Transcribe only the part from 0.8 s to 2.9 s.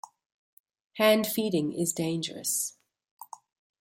Hand feeding is dangerous.